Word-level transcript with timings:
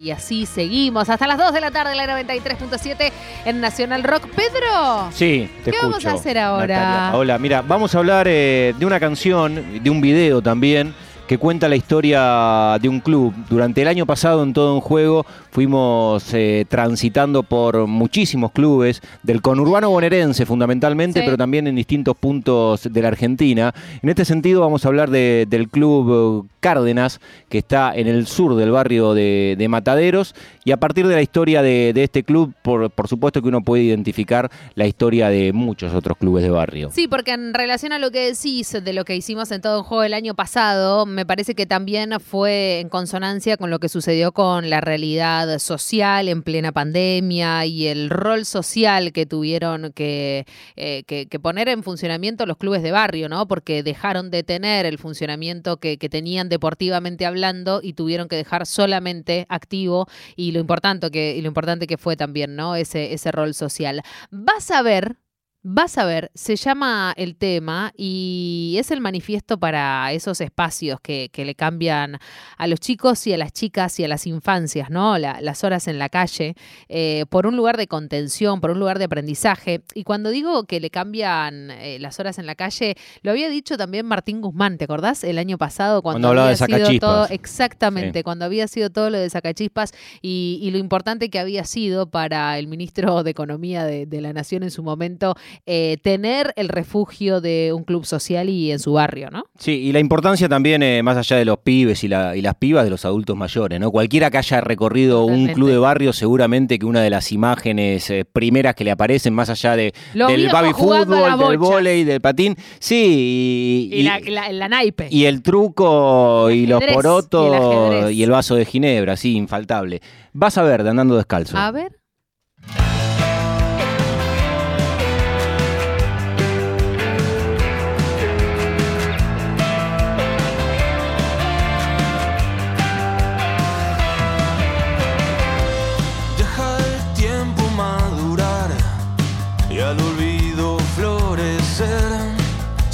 Y 0.00 0.12
así 0.12 0.46
seguimos 0.46 1.08
hasta 1.08 1.26
las 1.26 1.36
2 1.38 1.52
de 1.52 1.60
la 1.60 1.72
tarde, 1.72 1.96
la 1.96 2.06
93.7 2.06 3.10
en 3.46 3.60
Nacional 3.60 4.04
Rock. 4.04 4.28
Pedro, 4.28 5.08
Sí, 5.10 5.50
te 5.64 5.72
¿qué 5.72 5.76
escucho. 5.76 5.88
vamos 5.90 6.06
a 6.06 6.12
hacer 6.12 6.38
ahora? 6.38 6.78
Natalia. 6.78 7.18
Hola, 7.18 7.38
mira, 7.38 7.62
vamos 7.62 7.96
a 7.96 7.98
hablar 7.98 8.28
eh, 8.30 8.74
de 8.78 8.86
una 8.86 9.00
canción, 9.00 9.82
de 9.82 9.90
un 9.90 10.00
video 10.00 10.40
también, 10.40 10.94
que 11.28 11.38
cuenta 11.38 11.68
la 11.68 11.76
historia 11.76 12.78
de 12.80 12.88
un 12.88 13.00
club. 13.00 13.32
Durante 13.50 13.82
el 13.82 13.88
año 13.88 14.06
pasado, 14.06 14.42
en 14.42 14.52
todo 14.54 14.74
un 14.74 14.80
juego, 14.80 15.26
fuimos 15.50 16.24
eh, 16.32 16.64
transitando 16.68 17.42
por 17.42 17.86
muchísimos 17.86 18.50
clubes, 18.52 19.02
del 19.22 19.42
conurbano 19.42 19.90
bonaerense 19.90 20.46
fundamentalmente, 20.46 21.20
Sí. 21.20 21.24
pero 21.26 21.36
también 21.36 21.66
en 21.66 21.76
distintos 21.76 22.16
puntos 22.16 22.88
de 22.90 23.02
la 23.02 23.08
Argentina. 23.08 23.74
En 24.02 24.08
este 24.08 24.24
sentido, 24.24 24.62
vamos 24.62 24.84
a 24.84 24.88
hablar 24.88 25.10
de- 25.10 25.46
del 25.48 25.68
club 25.68 26.44
eh, 26.44 26.48
Cárdenas, 26.60 27.20
que 27.48 27.58
está 27.58 27.94
en 27.94 28.08
el 28.08 28.26
sur 28.26 28.56
del 28.56 28.70
barrio 28.72 29.14
de, 29.14 29.54
de 29.58 29.68
Mataderos. 29.68 30.34
Y 30.64 30.72
a 30.72 30.76
partir 30.78 31.06
de 31.06 31.14
la 31.14 31.22
historia 31.22 31.62
de, 31.62 31.92
de 31.94 32.04
este 32.04 32.24
club, 32.24 32.52
por, 32.62 32.90
por 32.90 33.06
supuesto 33.06 33.40
que 33.42 33.48
uno 33.48 33.60
puede 33.62 33.82
identificar 33.84 34.50
la 34.74 34.86
historia 34.86 35.28
de 35.28 35.52
muchos 35.52 35.94
otros 35.94 36.16
clubes 36.18 36.42
de 36.42 36.50
barrio. 36.50 36.90
Sí, 36.92 37.06
porque 37.06 37.32
en 37.32 37.54
relación 37.54 37.92
a 37.92 37.98
lo 37.98 38.10
que 38.10 38.32
decís 38.32 38.72
de 38.82 38.92
lo 38.92 39.04
que 39.04 39.14
hicimos 39.14 39.50
en 39.52 39.60
todo 39.60 39.78
un 39.78 39.84
juego 39.84 40.02
el 40.04 40.14
año 40.14 40.34
pasado, 40.34 41.06
me 41.18 41.26
parece 41.26 41.56
que 41.56 41.66
también 41.66 42.20
fue 42.20 42.78
en 42.78 42.88
consonancia 42.88 43.56
con 43.56 43.70
lo 43.70 43.80
que 43.80 43.88
sucedió 43.88 44.30
con 44.30 44.70
la 44.70 44.80
realidad 44.80 45.58
social 45.58 46.28
en 46.28 46.44
plena 46.44 46.70
pandemia 46.70 47.66
y 47.66 47.88
el 47.88 48.08
rol 48.08 48.44
social 48.44 49.12
que 49.12 49.26
tuvieron 49.26 49.92
que, 49.92 50.46
eh, 50.76 51.02
que- 51.08 51.26
que 51.26 51.40
poner 51.40 51.68
en 51.70 51.82
funcionamiento 51.82 52.46
los 52.46 52.56
clubes 52.56 52.84
de 52.84 52.92
barrio, 52.92 53.28
¿no? 53.28 53.48
Porque 53.48 53.82
dejaron 53.82 54.30
de 54.30 54.44
tener 54.44 54.86
el 54.86 54.98
funcionamiento 54.98 55.78
que, 55.78 55.98
que 55.98 56.08
tenían 56.08 56.48
deportivamente 56.48 57.26
hablando 57.26 57.80
y 57.82 57.94
tuvieron 57.94 58.28
que 58.28 58.36
dejar 58.36 58.64
solamente 58.64 59.44
activo 59.48 60.06
y 60.36 60.52
lo 60.52 60.60
importante 60.60 61.10
que, 61.10 61.34
y 61.36 61.42
lo 61.42 61.48
importante 61.48 61.88
que 61.88 61.98
fue 61.98 62.16
también, 62.16 62.54
¿no? 62.54 62.76
Ese, 62.76 63.12
ese 63.12 63.32
rol 63.32 63.54
social. 63.54 64.02
Vas 64.30 64.70
a 64.70 64.82
ver 64.82 65.16
Vas 65.64 65.98
a 65.98 66.04
ver, 66.06 66.30
se 66.34 66.54
llama 66.54 67.12
el 67.16 67.34
tema 67.36 67.92
y 67.96 68.76
es 68.78 68.92
el 68.92 69.00
manifiesto 69.00 69.58
para 69.58 70.12
esos 70.12 70.40
espacios 70.40 71.00
que, 71.02 71.30
que 71.32 71.44
le 71.44 71.56
cambian 71.56 72.18
a 72.56 72.66
los 72.68 72.78
chicos 72.78 73.26
y 73.26 73.32
a 73.32 73.36
las 73.38 73.52
chicas 73.52 73.98
y 73.98 74.04
a 74.04 74.08
las 74.08 74.28
infancias, 74.28 74.88
¿no? 74.88 75.18
La- 75.18 75.40
las 75.40 75.64
horas 75.64 75.88
en 75.88 75.98
la 75.98 76.10
calle, 76.10 76.54
eh, 76.88 77.24
por 77.28 77.44
un 77.48 77.56
lugar 77.56 77.76
de 77.76 77.88
contención, 77.88 78.60
por 78.60 78.70
un 78.70 78.78
lugar 78.78 79.00
de 79.00 79.06
aprendizaje. 79.06 79.82
Y 79.94 80.04
cuando 80.04 80.30
digo 80.30 80.64
que 80.64 80.78
le 80.78 80.90
cambian 80.90 81.72
eh, 81.72 81.98
las 81.98 82.20
horas 82.20 82.38
en 82.38 82.46
la 82.46 82.54
calle, 82.54 82.94
lo 83.22 83.32
había 83.32 83.48
dicho 83.48 83.76
también 83.76 84.06
Martín 84.06 84.40
Guzmán, 84.40 84.78
¿te 84.78 84.84
acordás? 84.84 85.24
El 85.24 85.38
año 85.38 85.58
pasado 85.58 86.02
cuando, 86.02 86.18
Cuando 86.18 86.28
hablaba 86.28 86.50
había 86.50 86.78
de 86.78 86.86
sido 86.86 87.00
todo, 87.00 87.26
exactamente, 87.30 88.20
Sí. 88.20 88.22
cuando 88.22 88.44
había 88.44 88.68
sido 88.68 88.90
todo 88.90 89.10
lo 89.10 89.18
de 89.18 89.28
sacachispas 89.28 89.90
y, 90.22 90.60
y 90.62 90.70
lo 90.70 90.78
importante 90.78 91.30
que 91.30 91.40
había 91.40 91.64
sido 91.64 92.08
para 92.08 92.56
el 92.60 92.68
ministro 92.68 93.24
de 93.24 93.32
Economía 93.32 93.84
de, 93.84 94.06
de 94.06 94.20
la 94.20 94.32
Nación 94.32 94.62
en 94.62 94.70
su 94.70 94.84
momento 94.84 95.34
eh, 95.66 95.96
tener 96.02 96.52
el 96.56 96.68
refugio 96.68 97.40
de 97.40 97.72
un 97.74 97.84
club 97.84 98.04
social 98.04 98.48
y 98.48 98.70
en 98.72 98.78
su 98.78 98.92
barrio, 98.92 99.30
¿no? 99.30 99.44
Sí, 99.58 99.72
y 99.72 99.92
la 99.92 100.00
importancia 100.00 100.48
también, 100.48 100.82
eh, 100.82 101.02
más 101.02 101.16
allá 101.16 101.36
de 101.36 101.44
los 101.44 101.58
pibes 101.58 102.04
y, 102.04 102.08
la- 102.08 102.36
y 102.36 102.42
las 102.42 102.54
pibas, 102.54 102.84
de 102.84 102.90
los 102.90 103.04
adultos 103.04 103.36
mayores, 103.36 103.78
¿no? 103.80 103.90
Cualquiera 103.90 104.30
que 104.30 104.38
haya 104.38 104.60
recorrido 104.60 105.20
Totalmente. 105.20 105.50
un 105.52 105.54
club 105.54 105.68
de 105.70 105.78
barrio, 105.78 106.12
seguramente 106.12 106.78
que 106.78 106.86
una 106.86 107.02
de 107.02 107.10
las 107.10 107.32
imágenes 107.32 108.10
eh, 108.10 108.24
primeras 108.24 108.74
que 108.74 108.84
le 108.84 108.90
aparecen, 108.90 109.34
más 109.34 109.50
allá 109.50 109.76
de, 109.76 109.92
Los 110.14 110.30
del 110.30 110.48
baby 110.48 110.72
fútbol, 110.72 111.38
del 111.38 111.58
volei, 111.58 112.04
del 112.04 112.20
patín, 112.20 112.56
sí, 112.78 113.88
y, 113.92 113.96
Y, 114.00 114.02
la, 114.02 114.20
la- 114.20 114.52
la 114.52 114.68
naipe. 114.68 115.08
y 115.10 115.24
el 115.24 115.42
truco 115.42 116.50
y 116.50 116.66
los 116.66 116.78
ajedrez, 116.82 116.88
y 116.88 116.96
el 116.98 117.02
porotos 117.02 118.12
y 118.12 118.22
el 118.22 118.30
vaso 118.30 118.54
de 118.54 118.64
ginebra, 118.64 119.16
sí, 119.16 119.34
infaltable. 119.36 120.00
Vas 120.32 120.58
a 120.58 120.62
ver, 120.62 120.82
de 120.82 120.90
andando 120.90 121.16
descalzo. 121.16 121.56
A 121.56 121.70
ver. 121.70 121.97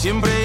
Siempre 0.04 0.30
hay 0.34 0.43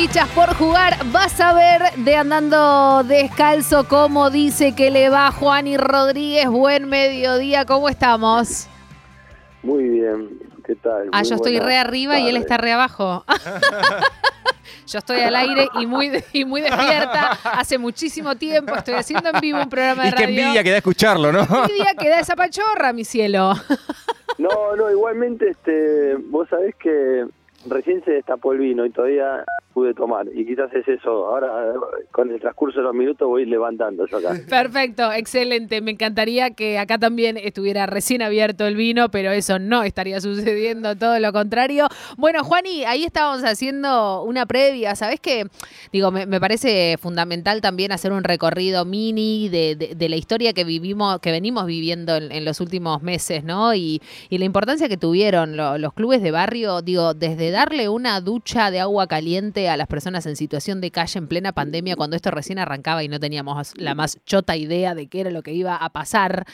fichas 0.00 0.28
por 0.30 0.54
jugar. 0.54 0.94
Vas 1.12 1.38
a 1.42 1.52
ver 1.52 1.82
de 1.96 2.16
andando 2.16 3.02
descalzo 3.04 3.86
cómo 3.86 4.30
dice 4.30 4.74
que 4.74 4.90
le 4.90 5.10
va 5.10 5.30
Juan 5.30 5.66
y 5.66 5.76
Rodríguez. 5.76 6.48
Buen 6.48 6.88
mediodía, 6.88 7.66
¿cómo 7.66 7.86
estamos? 7.86 8.66
Muy 9.62 9.86
bien, 9.90 10.40
¿qué 10.64 10.74
tal? 10.74 11.10
Ah, 11.12 11.18
Muy 11.18 11.28
yo 11.28 11.34
estoy 11.34 11.58
re 11.58 11.76
arriba 11.76 12.18
y 12.18 12.30
él 12.30 12.38
está 12.38 12.56
re 12.56 12.72
abajo. 12.72 13.24
Yo 14.86 14.98
estoy 14.98 15.20
al 15.20 15.36
aire 15.36 15.68
y 15.78 15.86
muy, 15.86 16.10
y 16.32 16.44
muy 16.44 16.62
despierta. 16.62 17.38
Hace 17.44 17.78
muchísimo 17.78 18.34
tiempo 18.34 18.74
estoy 18.74 18.94
haciendo 18.94 19.30
en 19.32 19.40
vivo 19.40 19.60
un 19.60 19.68
programa 19.68 20.02
de 20.02 20.08
Y 20.08 20.12
qué 20.12 20.26
radio. 20.26 20.40
envidia 20.40 20.64
que 20.64 20.70
da 20.70 20.76
escucharlo, 20.78 21.30
¿no? 21.30 21.42
Envidia 21.42 21.94
que 21.96 22.08
da 22.08 22.18
esa 22.18 22.34
pachorra, 22.34 22.92
mi 22.92 23.04
cielo. 23.04 23.52
No, 24.38 24.74
no, 24.76 24.90
igualmente, 24.90 25.50
este, 25.50 26.16
vos 26.16 26.48
sabés 26.48 26.74
que 26.74 27.24
recién 27.66 28.02
se 28.04 28.12
destapó 28.12 28.52
el 28.52 28.58
vino 28.58 28.84
y 28.84 28.90
todavía 28.90 29.44
pude 29.72 29.94
tomar. 29.94 30.26
Y 30.34 30.44
quizás 30.44 30.72
es 30.74 30.86
eso. 30.88 31.26
Ahora, 31.26 31.72
con 32.10 32.30
el 32.30 32.40
transcurso 32.40 32.78
de 32.78 32.84
los 32.84 32.94
minutos, 32.94 33.28
voy 33.28 33.46
levantando 33.46 34.06
yo 34.06 34.18
acá. 34.18 34.34
Perfecto, 34.48 35.12
excelente. 35.12 35.80
Me 35.80 35.92
encantaría 35.92 36.50
que 36.50 36.78
acá 36.78 36.98
también 36.98 37.36
estuviera 37.36 37.86
recién 37.86 38.22
abierto 38.22 38.66
el 38.66 38.76
vino, 38.76 39.10
pero 39.10 39.30
eso 39.30 39.58
no 39.58 39.82
estaría 39.82 40.20
sucediendo, 40.20 40.96
todo 40.96 41.18
lo 41.18 41.32
contrario. 41.32 41.86
Bueno, 42.16 42.42
Juani, 42.44 42.84
ahí 42.84 43.04
estábamos 43.04 43.44
haciendo 43.44 44.22
una 44.24 44.46
previa. 44.46 44.94
¿Sabes 44.96 45.20
qué? 45.20 45.46
Digo, 45.92 46.10
me, 46.10 46.40
parece 46.40 46.96
fundamental 47.00 47.60
también 47.60 47.92
hacer 47.92 48.12
un 48.12 48.24
recorrido 48.24 48.84
mini 48.84 49.48
de, 49.48 50.08
la 50.08 50.16
historia 50.16 50.52
que 50.52 50.64
vivimos, 50.64 51.20
que 51.20 51.30
venimos 51.30 51.66
viviendo 51.66 52.16
en, 52.16 52.44
los 52.44 52.60
últimos 52.60 53.02
meses, 53.02 53.44
¿no? 53.44 53.74
Y, 53.74 54.00
y 54.28 54.38
la 54.38 54.44
importancia 54.44 54.88
que 54.88 54.96
tuvieron 54.96 55.56
lo- 55.56 55.78
los 55.78 55.92
clubes 55.92 56.22
de 56.22 56.30
barrio, 56.30 56.82
digo, 56.82 57.14
desde 57.14 57.50
darle 57.50 57.88
una 57.88 58.20
ducha 58.20 58.70
de 58.70 58.80
agua 58.80 59.06
caliente 59.06 59.59
a 59.68 59.76
las 59.76 59.86
personas 59.86 60.26
en 60.26 60.36
situación 60.36 60.80
de 60.80 60.90
calle 60.90 61.18
en 61.18 61.28
plena 61.28 61.52
pandemia, 61.52 61.96
cuando 61.96 62.16
esto 62.16 62.30
recién 62.30 62.58
arrancaba 62.58 63.02
y 63.02 63.08
no 63.08 63.20
teníamos 63.20 63.72
la 63.76 63.94
más 63.94 64.18
chota 64.24 64.56
idea 64.56 64.94
de 64.94 65.08
qué 65.08 65.20
era 65.20 65.30
lo 65.30 65.42
que 65.42 65.52
iba 65.52 65.76
a 65.76 65.90
pasar, 65.90 66.46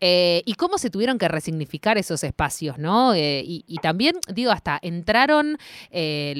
eh, 0.00 0.42
y 0.46 0.54
cómo 0.54 0.78
se 0.78 0.90
tuvieron 0.90 1.18
que 1.18 1.28
resignificar 1.28 1.98
esos 1.98 2.24
espacios, 2.24 2.78
¿no? 2.78 3.14
Eh, 3.14 3.42
y, 3.44 3.76
también, 3.82 4.16
digo, 4.32 4.50
hasta 4.50 4.78
entraron, 4.82 5.58
eh, 5.90 6.34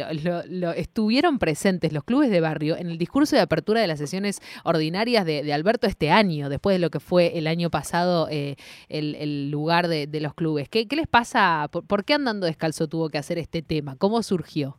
estuvieron 0.76 1.38
presentes 1.38 1.92
los 1.92 2.04
clubes 2.04 2.30
de 2.30 2.40
barrio 2.40 2.76
en 2.76 2.88
el 2.88 2.98
discurso 2.98 3.36
de 3.36 3.42
apertura 3.42 3.80
de 3.80 3.86
las 3.86 3.98
sesiones 3.98 4.40
ordinarias 4.64 5.24
de, 5.24 5.50
Alberto 5.52 5.86
este 5.86 6.10
año, 6.10 6.48
después 6.48 6.74
de 6.74 6.78
lo 6.78 6.90
que 6.90 7.00
fue 7.00 7.36
el 7.36 7.46
año 7.46 7.70
pasado 7.70 8.28
el, 8.28 9.50
lugar 9.50 9.88
de, 9.88 10.20
los 10.20 10.34
clubes. 10.34 10.68
¿Qué, 10.68 10.86
qué 10.86 10.96
les 10.96 11.08
pasa? 11.08 11.68
¿Por, 11.70 11.84
por 11.86 12.04
qué 12.04 12.14
Andando 12.14 12.46
Descalzo 12.46 12.88
tuvo 12.88 13.08
que 13.08 13.18
hacer 13.18 13.38
este 13.38 13.62
tema? 13.62 13.96
¿Cómo 13.96 14.22
surgió? 14.22 14.78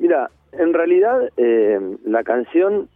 Mira, 0.00 0.30
en 0.52 0.72
realidad 0.72 1.30
eh, 1.36 1.78
la 2.04 2.24
canción 2.24 2.88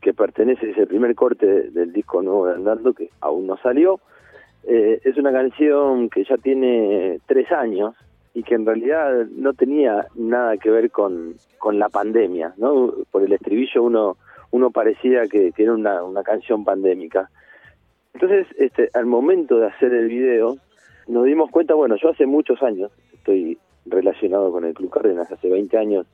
que 0.00 0.14
pertenece, 0.14 0.70
es 0.70 0.78
el 0.78 0.86
primer 0.86 1.14
corte 1.14 1.70
del 1.70 1.92
disco 1.92 2.22
nuevo 2.22 2.46
de 2.46 2.54
Andando, 2.54 2.94
que 2.94 3.10
aún 3.20 3.46
no 3.46 3.58
salió, 3.58 4.00
eh, 4.64 5.00
es 5.04 5.18
una 5.18 5.32
canción 5.32 6.08
que 6.08 6.24
ya 6.24 6.38
tiene 6.38 7.20
tres 7.26 7.52
años 7.52 7.94
y 8.32 8.42
que 8.42 8.54
en 8.54 8.64
realidad 8.64 9.26
no 9.32 9.52
tenía 9.52 10.06
nada 10.14 10.56
que 10.56 10.70
ver 10.70 10.90
con, 10.90 11.34
con 11.58 11.78
la 11.78 11.90
pandemia, 11.90 12.54
¿no? 12.56 12.92
Por 13.10 13.22
el 13.22 13.32
estribillo 13.34 13.82
uno, 13.82 14.16
uno 14.50 14.70
parecía 14.70 15.26
que, 15.26 15.52
que 15.52 15.62
era 15.62 15.74
una, 15.74 16.02
una 16.02 16.22
canción 16.22 16.64
pandémica. 16.64 17.28
Entonces, 18.14 18.46
este, 18.58 18.88
al 18.94 19.04
momento 19.04 19.58
de 19.58 19.66
hacer 19.66 19.92
el 19.92 20.08
video, 20.08 20.56
nos 21.06 21.26
dimos 21.26 21.50
cuenta, 21.50 21.74
bueno, 21.74 21.96
yo 21.96 22.08
hace 22.08 22.24
muchos 22.24 22.62
años 22.62 22.90
estoy 23.12 23.58
relacionado 23.84 24.50
con 24.50 24.64
el 24.64 24.72
Club 24.72 24.90
Cárdenas, 24.90 25.30
hace 25.30 25.50
20 25.50 25.76
años, 25.78 26.06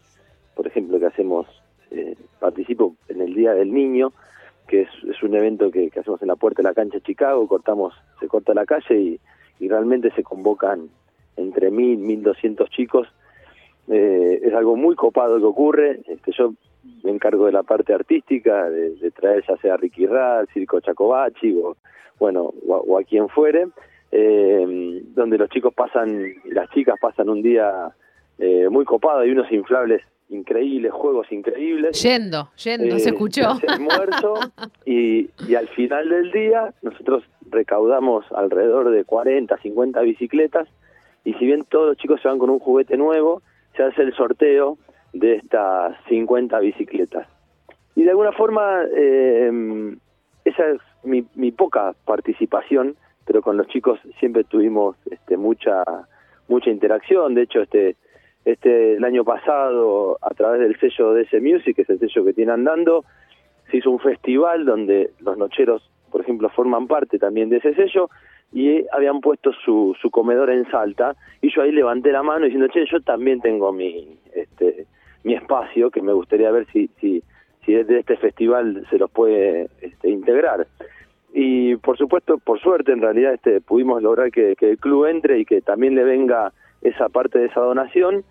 por 0.54 0.66
ejemplo, 0.66 0.98
que 0.98 1.06
hacemos, 1.06 1.46
eh, 1.90 2.16
participo 2.40 2.94
en 3.08 3.20
el 3.20 3.34
Día 3.34 3.54
del 3.54 3.72
Niño, 3.72 4.12
que 4.68 4.82
es, 4.82 4.88
es 5.08 5.22
un 5.22 5.34
evento 5.34 5.70
que, 5.70 5.90
que 5.90 6.00
hacemos 6.00 6.22
en 6.22 6.28
la 6.28 6.36
puerta 6.36 6.62
de 6.62 6.68
la 6.68 6.74
cancha 6.74 6.98
de 6.98 7.02
Chicago, 7.02 7.46
cortamos, 7.48 7.94
se 8.20 8.28
corta 8.28 8.54
la 8.54 8.64
calle 8.64 8.94
y, 8.98 9.20
y 9.60 9.68
realmente 9.68 10.10
se 10.12 10.22
convocan 10.22 10.88
entre 11.36 11.70
mil, 11.70 11.98
mil 11.98 12.22
doscientos 12.22 12.70
chicos. 12.70 13.08
Eh, 13.88 14.40
es 14.42 14.54
algo 14.54 14.76
muy 14.76 14.94
copado 14.94 15.38
que 15.38 15.44
ocurre. 15.44 16.00
Este, 16.06 16.32
yo 16.32 16.54
me 17.02 17.10
encargo 17.10 17.46
de 17.46 17.52
la 17.52 17.62
parte 17.62 17.92
artística, 17.92 18.70
de, 18.70 18.90
de 18.96 19.10
traer 19.10 19.44
ya 19.48 19.56
sea 19.58 19.76
Ricky 19.76 20.06
Rad, 20.06 20.46
Circo 20.52 20.80
Chacobachi, 20.80 21.58
o 21.60 21.76
bueno, 22.18 22.52
o, 22.68 22.98
a- 22.98 23.04
quien 23.04 23.28
fuere, 23.28 23.66
eh, 24.12 25.02
donde 25.14 25.38
los 25.38 25.48
chicos 25.50 25.74
pasan, 25.74 26.34
las 26.44 26.70
chicas 26.70 26.96
pasan 27.00 27.28
un 27.28 27.42
día 27.42 27.90
eh, 28.38 28.68
muy 28.70 28.84
copado, 28.84 29.20
hay 29.20 29.30
unos 29.30 29.50
inflables 29.50 30.02
increíbles, 30.28 30.92
juegos 30.92 31.30
increíbles. 31.30 32.00
Yendo, 32.02 32.50
yendo, 32.62 32.98
se 32.98 33.08
Eh, 33.08 33.12
escuchó. 33.12 33.42
se 33.56 33.66
hace 33.66 33.66
almuerzo 33.68 34.34
y, 34.86 35.28
y 35.48 35.54
al 35.54 35.68
final 35.68 36.08
del 36.08 36.30
día 36.32 36.72
nosotros 36.82 37.24
recaudamos 37.50 38.24
alrededor 38.32 38.90
de 38.90 39.04
40, 39.04 39.56
50 39.58 40.00
bicicletas 40.00 40.68
y 41.24 41.34
si 41.34 41.46
bien 41.46 41.64
todos 41.68 41.88
los 41.88 41.96
chicos 41.98 42.20
se 42.22 42.28
van 42.28 42.38
con 42.38 42.50
un 42.50 42.58
juguete 42.58 42.96
nuevo, 42.96 43.42
se 43.76 43.82
hace 43.82 44.02
el 44.02 44.14
sorteo 44.14 44.78
de 45.12 45.36
estas 45.36 45.96
50 46.08 46.58
bicicletas. 46.60 47.28
Y 47.94 48.04
de 48.04 48.10
alguna 48.10 48.32
forma 48.32 48.82
eh, 48.96 49.94
esa 50.44 50.66
es 50.70 50.80
mi, 51.04 51.24
mi 51.34 51.52
poca 51.52 51.94
participación, 52.06 52.96
pero 53.26 53.42
con 53.42 53.56
los 53.56 53.68
chicos 53.68 54.00
siempre 54.18 54.44
tuvimos 54.44 54.96
este, 55.10 55.36
mucha 55.36 55.84
mucha 56.48 56.70
interacción. 56.70 57.34
De 57.34 57.42
hecho, 57.42 57.62
este 57.62 57.96
este 58.44 58.94
el 58.94 59.04
año 59.04 59.24
pasado 59.24 60.18
a 60.20 60.30
través 60.30 60.60
del 60.60 60.78
sello 60.78 61.12
de 61.14 61.22
ese 61.22 61.40
Music, 61.40 61.76
que 61.76 61.82
es 61.82 61.90
el 61.90 61.98
sello 61.98 62.24
que 62.24 62.32
tiene 62.32 62.52
andando, 62.52 63.04
se 63.70 63.78
hizo 63.78 63.90
un 63.90 64.00
festival 64.00 64.64
donde 64.64 65.10
los 65.20 65.36
nocheros, 65.38 65.88
por 66.10 66.20
ejemplo, 66.20 66.48
forman 66.50 66.86
parte 66.86 67.18
también 67.18 67.48
de 67.48 67.58
ese 67.58 67.74
sello 67.74 68.10
y 68.52 68.84
habían 68.92 69.20
puesto 69.20 69.52
su, 69.52 69.96
su 70.00 70.10
comedor 70.10 70.50
en 70.50 70.70
Salta 70.70 71.16
y 71.40 71.50
yo 71.54 71.62
ahí 71.62 71.72
levanté 71.72 72.12
la 72.12 72.22
mano 72.22 72.44
diciendo, 72.44 72.68
che, 72.68 72.84
yo 72.90 73.00
también 73.00 73.40
tengo 73.40 73.72
mi 73.72 74.18
este 74.34 74.86
mi 75.24 75.34
espacio 75.34 75.90
que 75.90 76.02
me 76.02 76.12
gustaría 76.12 76.50
ver 76.50 76.66
si 76.72 76.88
si 77.00 77.22
si 77.64 77.72
desde 77.72 78.00
este 78.00 78.16
festival 78.16 78.86
se 78.90 78.98
los 78.98 79.10
puede 79.10 79.68
este, 79.80 80.10
integrar. 80.10 80.66
Y 81.32 81.76
por 81.76 81.96
supuesto, 81.96 82.38
por 82.38 82.60
suerte, 82.60 82.92
en 82.92 83.00
realidad 83.00 83.34
este, 83.34 83.60
pudimos 83.60 84.02
lograr 84.02 84.30
que, 84.30 84.54
que 84.56 84.72
el 84.72 84.78
club 84.78 85.06
entre 85.06 85.38
y 85.38 85.44
que 85.44 85.62
también 85.62 85.94
le 85.94 86.04
venga 86.04 86.52
esa 86.82 87.08
parte 87.08 87.38
de 87.38 87.46
esa 87.46 87.60
donación. 87.60 88.24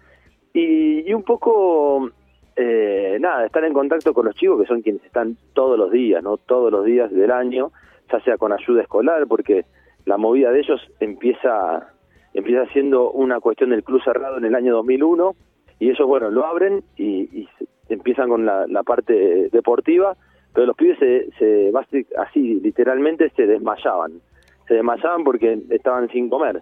Y, 0.53 1.13
un 1.13 1.23
poco, 1.23 2.09
eh, 2.55 3.17
nada, 3.19 3.45
estar 3.45 3.63
en 3.63 3.73
contacto 3.73 4.13
con 4.13 4.25
los 4.25 4.35
chicos 4.35 4.61
que 4.61 4.67
son 4.67 4.81
quienes 4.81 5.03
están 5.05 5.37
todos 5.53 5.77
los 5.77 5.91
días, 5.91 6.21
¿no? 6.23 6.37
Todos 6.37 6.71
los 6.71 6.85
días 6.85 7.11
del 7.11 7.31
año, 7.31 7.71
ya 8.11 8.19
sea 8.21 8.37
con 8.37 8.51
ayuda 8.51 8.81
escolar, 8.81 9.25
porque 9.27 9.65
la 10.05 10.17
movida 10.17 10.51
de 10.51 10.59
ellos 10.59 10.81
empieza 10.99 11.87
empieza 12.33 12.65
siendo 12.71 13.11
una 13.11 13.39
cuestión 13.39 13.71
del 13.71 13.83
club 13.83 14.01
cerrado 14.03 14.37
en 14.37 14.45
el 14.45 14.55
año 14.55 14.73
2001 14.75 15.35
y 15.79 15.89
ellos, 15.89 16.07
bueno, 16.07 16.29
lo 16.29 16.45
abren 16.45 16.83
y, 16.95 17.23
y 17.37 17.49
empiezan 17.89 18.29
con 18.29 18.45
la, 18.45 18.83
parte 18.83 19.49
deportiva, 19.51 20.15
pero 20.53 20.67
los 20.67 20.75
pibes 20.75 20.99
se, 20.99 21.29
se 21.37 21.71
así 22.17 22.59
literalmente 22.61 23.29
se 23.35 23.47
desmayaban, 23.47 24.21
se 24.67 24.75
desmayaban 24.75 25.23
porque 25.23 25.59
estaban 25.69 26.07
sin 26.09 26.29
comer, 26.29 26.61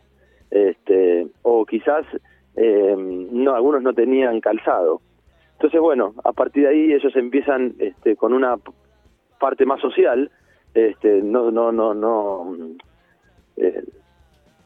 este, 0.51 1.27
o 1.43 1.65
quizás 1.65 2.05
eh, 2.55 2.95
no, 2.97 3.53
algunos 3.55 3.81
no 3.81 3.93
tenían 3.93 4.39
calzado. 4.41 5.01
Entonces, 5.53 5.79
bueno, 5.81 6.13
a 6.23 6.31
partir 6.31 6.63
de 6.63 6.69
ahí 6.69 6.93
ellos 6.93 7.15
empiezan 7.15 7.73
este, 7.79 8.15
con 8.15 8.33
una 8.33 8.55
parte 9.39 9.65
más 9.65 9.79
social, 9.81 10.31
este, 10.73 11.21
no, 11.21 11.51
no, 11.51 11.71
no, 11.71 11.93
no, 11.93 12.55
eh, 13.57 13.83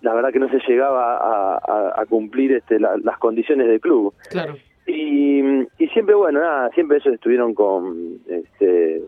la 0.01 0.13
verdad 0.13 0.31
que 0.31 0.39
no 0.39 0.49
se 0.49 0.59
llegaba 0.67 1.17
a, 1.17 1.55
a- 1.57 2.01
a 2.01 2.05
cumplir 2.05 2.51
este, 2.53 2.79
la- 2.79 2.97
las 2.97 3.17
condiciones 3.17 3.67
del 3.67 3.79
club. 3.79 4.13
Claro. 4.29 4.55
Y, 4.85 5.39
y 5.79 5.87
siempre, 5.93 6.13
bueno, 6.13 6.41
nada, 6.41 6.69
siempre 6.71 6.97
ellos 6.97 7.13
estuvieron 7.13 7.53
con, 7.53 8.17
este, 8.27 9.01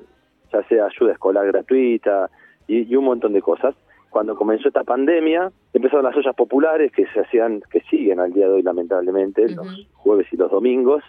ya 0.53 0.63
sea 0.70 0.86
ayuda 0.86 1.12
escolar 1.13 1.46
gratuita 1.48 2.29
y, 2.67 2.84
y 2.91 2.96
un 2.96 3.05
montón 3.05 3.34
de 3.34 3.41
cosas. 3.41 3.75
Cuando 4.15 4.38
comenzó 4.38 4.69
esta 4.69 4.86
pandemia, 4.86 5.51
empezaron 5.74 6.05
las 6.05 6.15
ollas 6.15 6.34
populares 6.38 6.89
que 6.93 7.05
se 7.07 7.19
hacían, 7.19 7.60
que 7.69 7.81
siguen 7.81 8.22
al 8.22 8.31
día 8.31 8.48
de 8.48 8.53
hoy 8.53 8.62
lamentablemente, 8.62 9.50
los 9.50 9.89
jueves 9.91 10.25
y 10.31 10.38
los 10.38 10.50
domingos, 10.50 11.03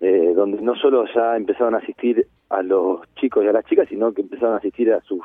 eh, 0.00 0.32
donde 0.34 0.62
no 0.62 0.74
solo 0.74 1.04
ya 1.14 1.36
empezaron 1.36 1.74
a 1.74 1.78
asistir 1.80 2.26
a 2.48 2.62
los 2.62 3.02
chicos 3.16 3.44
y 3.44 3.48
a 3.48 3.52
las 3.52 3.66
chicas, 3.66 3.90
sino 3.90 4.14
que 4.14 4.22
empezaron 4.22 4.54
a 4.54 4.56
asistir 4.56 4.90
a 4.94 5.02
sus 5.02 5.20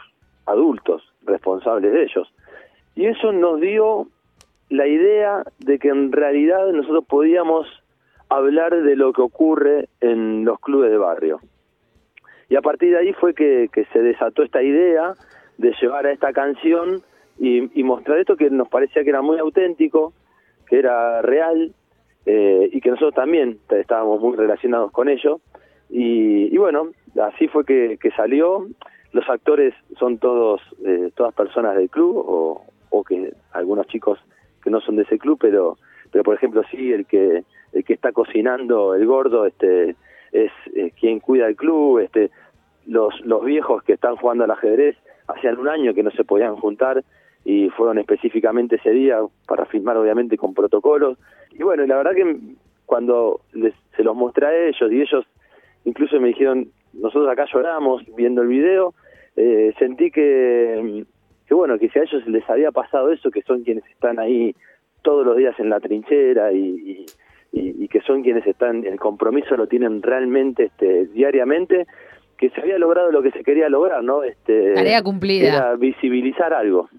adultos 0.45 1.01
responsables 1.23 1.89
de 1.93 2.03
ellos. 2.03 2.33
Y 2.95 3.05
eso 3.05 3.31
nos 3.31 3.61
dio 3.61 4.09
la 4.69 4.85
idea 4.85 5.43
de 5.59 5.79
que 5.79 5.87
en 5.87 6.11
realidad 6.11 6.69
nosotros 6.73 7.05
podíamos 7.07 7.65
hablar 8.27 8.75
de 8.75 8.97
lo 8.97 9.13
que 9.13 9.21
ocurre 9.21 9.87
en 10.01 10.43
los 10.43 10.59
clubes 10.59 10.91
de 10.91 10.97
barrio. 10.97 11.39
Y 12.49 12.57
a 12.57 12.61
partir 12.61 12.89
de 12.89 12.97
ahí 12.97 13.13
fue 13.13 13.33
que, 13.33 13.69
que 13.71 13.85
se 13.93 14.01
desató 14.01 14.43
esta 14.43 14.61
idea 14.61 15.15
de 15.59 15.75
llevar 15.79 16.07
a 16.07 16.11
esta 16.11 16.33
canción 16.33 17.03
y, 17.37 17.79
y 17.79 17.83
mostrar 17.83 18.17
esto 18.17 18.35
que 18.35 18.49
nos 18.49 18.69
parecía 18.69 19.03
que 19.03 19.09
era 19.09 19.21
muy 19.21 19.37
auténtico, 19.37 20.13
que 20.67 20.79
era 20.79 21.21
real 21.21 21.73
eh, 22.25 22.69
y 22.71 22.81
que 22.81 22.89
nosotros 22.89 23.13
también 23.13 23.59
estábamos 23.69 24.21
muy 24.21 24.37
relacionados 24.37 24.91
con 24.91 25.09
ello. 25.09 25.41
Y, 25.89 26.53
y 26.53 26.57
bueno, 26.57 26.89
así 27.21 27.47
fue 27.47 27.65
que, 27.65 27.97
salió. 28.15 28.67
Los 29.11 29.27
actores 29.29 29.73
son 29.97 30.17
todos 30.17 30.61
eh, 30.85 31.11
todas 31.15 31.33
personas 31.33 31.75
del 31.75 31.89
club 31.89 32.17
o, 32.17 32.63
o 32.89 33.03
que 33.03 33.33
algunos 33.51 33.87
chicos 33.87 34.19
que 34.63 34.69
no 34.69 34.79
son 34.81 34.95
de 34.95 35.03
ese 35.03 35.17
club, 35.17 35.37
pero 35.41 35.77
pero 36.11 36.23
por 36.23 36.35
ejemplo 36.35 36.61
sí 36.69 36.93
el 36.93 37.05
que 37.05 37.43
el 37.73 37.83
que 37.83 37.93
está 37.93 38.11
cocinando 38.11 38.93
el 38.93 39.05
gordo 39.07 39.45
este 39.45 39.95
es 40.31 40.51
eh, 40.75 40.91
quien 40.99 41.19
cuida 41.19 41.47
el 41.47 41.55
club, 41.55 41.99
este 41.99 42.29
los 42.85 43.19
los 43.21 43.43
viejos 43.43 43.81
que 43.83 43.93
están 43.93 44.15
jugando 44.15 44.43
al 44.43 44.51
ajedrez 44.51 44.95
hacían 45.35 45.57
un 45.57 45.67
año 45.67 45.93
que 45.93 46.03
no 46.03 46.11
se 46.11 46.23
podían 46.23 46.55
juntar 46.57 47.03
y 47.45 47.69
fueron 47.69 47.97
específicamente 47.99 48.75
ese 48.75 48.91
día 48.91 49.19
para 49.47 49.65
filmar 49.65 49.97
obviamente 49.97 50.37
con 50.37 50.53
protocolos. 50.53 51.17
Y 51.51 51.63
bueno, 51.63 51.85
la 51.85 51.95
verdad 51.97 52.13
que 52.13 52.37
cuando 52.85 53.41
les, 53.53 53.73
se 53.95 54.03
los 54.03 54.15
mostré 54.15 54.45
a 54.47 54.67
ellos 54.67 54.91
y 54.91 55.01
ellos 55.01 55.25
incluso 55.85 56.19
me 56.19 56.27
dijeron, 56.29 56.67
nosotros 56.93 57.29
acá 57.29 57.45
lloramos 57.53 58.03
viendo 58.15 58.41
el 58.41 58.47
video, 58.49 58.93
eh, 59.35 59.73
sentí 59.79 60.11
que, 60.11 61.05
bueno, 61.49 61.77
que 61.79 61.89
si 61.89 61.99
a 61.99 62.03
ellos 62.03 62.27
les 62.27 62.47
había 62.49 62.71
pasado 62.71 63.11
eso, 63.11 63.31
que 63.31 63.41
son 63.43 63.63
quienes 63.63 63.85
están 63.87 64.19
ahí 64.19 64.53
todos 65.01 65.25
los 65.25 65.37
días 65.37 65.57
en 65.59 65.69
la 65.69 65.79
trinchera 65.79 66.51
y, 66.51 66.57
y, 66.59 67.05
y- 67.51 67.83
y 67.83 67.87
que 67.87 68.01
son 68.01 68.21
quienes 68.21 68.45
están, 68.45 68.85
el 68.85 68.99
compromiso 68.99 69.55
lo 69.55 69.67
tienen 69.67 70.01
realmente 70.01 70.65
este, 70.65 71.05
diariamente, 71.07 71.87
que 72.39 72.49
se 72.51 72.61
había 72.61 72.77
logrado 72.77 73.11
lo 73.11 73.21
que 73.21 73.31
se 73.31 73.43
quería 73.43 73.67
lograr, 73.67 74.01
¿no? 74.03 74.23
Este, 74.23 74.73
Tarea 74.73 75.03
cumplida. 75.03 75.47
Era 75.47 75.75
visibilizar 75.75 76.53
algo. 76.53 76.89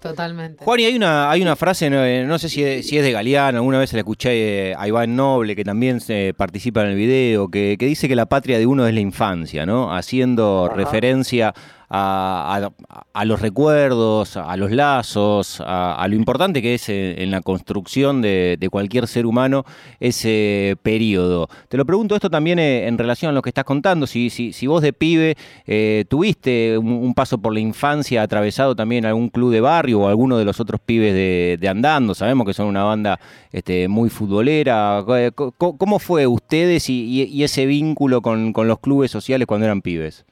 Totalmente. 0.00 0.64
Juan, 0.64 0.78
y 0.78 0.84
hay 0.84 0.94
una, 0.94 1.30
hay 1.30 1.42
una 1.42 1.56
frase, 1.56 1.90
no, 1.90 2.04
eh, 2.04 2.24
no 2.24 2.38
sé 2.38 2.48
si 2.48 2.62
es, 2.62 2.86
si 2.86 2.96
es 2.96 3.02
de 3.02 3.10
Galeano, 3.10 3.58
alguna 3.58 3.80
vez 3.80 3.90
se 3.90 3.96
la 3.96 4.00
escuché 4.00 4.70
eh, 4.70 4.74
a 4.78 4.86
Iván 4.86 5.16
Noble, 5.16 5.56
que 5.56 5.64
también 5.64 5.98
se 5.98 6.32
participa 6.32 6.82
en 6.82 6.90
el 6.90 6.94
video, 6.94 7.48
que, 7.48 7.76
que 7.76 7.86
dice 7.86 8.06
que 8.06 8.14
la 8.14 8.26
patria 8.26 8.56
de 8.56 8.66
uno 8.66 8.86
es 8.86 8.94
la 8.94 9.00
infancia, 9.00 9.66
¿no? 9.66 9.92
Haciendo 9.92 10.66
Ajá. 10.66 10.76
referencia 10.76 11.54
a, 11.90 13.24
los 13.24 13.40
recuerdos, 13.40 14.36
a 14.36 14.56
los 14.56 14.70
lazos, 14.70 15.62
a, 15.64 16.06
lo 16.08 16.14
importante 16.14 16.60
que 16.62 16.74
es 16.74 16.88
eh, 16.88 17.22
en 17.22 17.30
la 17.30 17.40
construcción 17.40 18.22
de, 18.22 18.68
cualquier 18.70 19.06
ser 19.06 19.24
humano 19.24 19.64
ese 19.98 20.76
periodo. 20.82 21.48
Te 21.68 21.76
lo 21.76 21.86
pregunto 21.86 22.14
esto 22.14 22.28
también 22.28 22.58
eh, 22.58 22.86
en 22.86 22.98
relación 22.98 23.30
a 23.30 23.32
lo 23.32 23.40
que 23.40 23.50
estás 23.50 23.64
contando, 23.64 24.06
si, 24.06 24.52
vos 24.66 24.82
de 24.82 24.92
pibe 24.92 25.36
eh, 25.66 26.04
tuviste 26.08 26.76
un, 26.76 27.14
paso 27.14 27.38
por 27.38 27.54
la 27.54 27.60
infancia 27.60 28.22
atravesado 28.22 28.76
también 28.76 29.06
algún 29.06 29.30
club 29.30 29.50
de 29.50 29.60
barrio 29.60 30.00
o 30.00 30.08
alguno 30.08 30.36
de 30.36 30.44
los 30.44 30.60
otros 30.60 30.80
pibes 30.84 31.14
de, 31.14 31.68
Andando, 31.68 32.14
sabemos 32.14 32.46
que 32.46 32.54
son 32.54 32.66
una 32.66 32.84
banda 32.84 33.20
este, 33.52 33.88
muy 33.88 34.08
futbolera. 34.08 35.04
¿Cómo 35.34 35.98
fue 35.98 36.26
ustedes 36.26 36.88
y, 36.88 37.42
ese 37.42 37.66
vínculo 37.66 38.22
con 38.22 38.52
los 38.54 38.78
clubes 38.78 39.10
sociales 39.10 39.46
cuando 39.46 39.66
eran 39.66 39.82
pibes? 39.82 40.24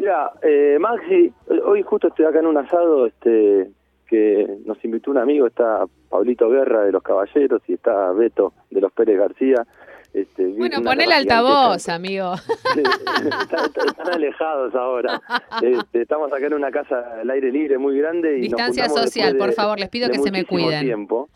Mira, 0.00 0.32
eh, 0.42 0.78
Maxi, 0.80 1.30
hoy 1.62 1.82
justo 1.82 2.08
estoy 2.08 2.24
acá 2.24 2.38
en 2.38 2.46
un 2.46 2.56
asado 2.56 3.04
este 3.04 3.70
que 4.08 4.56
nos 4.64 4.82
invitó 4.82 5.10
un 5.10 5.18
amigo, 5.18 5.46
está 5.46 5.84
Pablito 6.08 6.48
Guerra 6.48 6.84
de 6.86 6.90
los 6.92 7.02
Caballeros 7.02 7.60
y 7.68 7.74
está 7.74 8.10
Beto 8.12 8.54
de 8.70 8.80
los 8.80 8.90
Pérez 8.92 9.18
García. 9.18 9.66
Este, 10.14 10.46
Bueno, 10.56 10.78
pon 10.82 11.00
el 11.02 11.12
altavoz, 11.12 11.86
amigo. 11.90 12.32
están, 12.76 13.66
están- 13.66 13.88
están 13.88 14.08
alejados 14.14 14.74
ahora. 14.74 15.20
Este, 15.62 16.00
estamos 16.02 16.32
acá 16.32 16.46
en 16.46 16.54
una 16.54 16.70
casa 16.70 17.20
al 17.20 17.28
aire 17.30 17.52
libre 17.52 17.76
muy 17.76 17.98
grande. 17.98 18.38
Y 18.38 18.40
Distancia 18.42 18.88
social, 18.88 19.36
por 19.36 19.52
favor, 19.52 19.78
les 19.78 19.90
pido 19.90 20.08
que 20.10 20.18
se 20.18 20.30
me 20.32 20.46
cuiden. 20.46 20.80
Tiempo. 20.86 21.28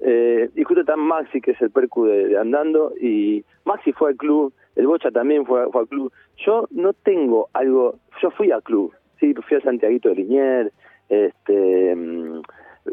Eh, 0.00 0.48
y 0.56 0.64
justo 0.64 0.80
está 0.80 0.96
Maxi, 0.96 1.40
que 1.42 1.50
es 1.52 1.60
el 1.60 1.70
percu 1.70 2.06
de, 2.06 2.26
de 2.28 2.38
Andando, 2.38 2.94
y 3.00 3.44
Maxi 3.66 3.92
fue 3.92 4.10
al 4.10 4.16
club, 4.16 4.52
el 4.76 4.86
Bocha 4.86 5.10
también 5.10 5.46
fue, 5.46 5.70
fue 5.70 5.82
al 5.82 5.88
club. 5.88 6.12
Yo 6.44 6.66
no 6.70 6.92
tengo 6.92 7.48
algo, 7.52 7.96
yo 8.22 8.30
fui 8.30 8.50
al 8.50 8.62
club, 8.62 8.92
sí, 9.20 9.34
fui 9.34 9.56
a 9.56 9.60
Santiaguito 9.60 10.08
de 10.08 10.14
Linier, 10.16 10.72
este, 11.08 11.94
mm, 11.94 12.42